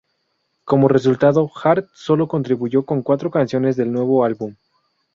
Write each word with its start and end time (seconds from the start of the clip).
Como 0.65 0.87
resultado, 0.87 1.51
Hart 1.63 1.87
solo 1.93 2.27
contribuyó 2.27 2.83
con 2.87 3.03
cuatro 3.03 3.29
canciones 3.29 3.77
al 3.79 3.91
nuevo 3.91 4.25
álbum. 4.25 4.55